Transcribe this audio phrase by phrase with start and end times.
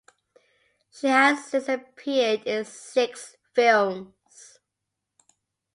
[0.89, 4.57] She has since appeared in six films.